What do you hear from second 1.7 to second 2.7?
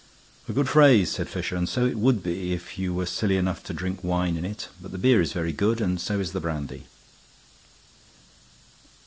it would be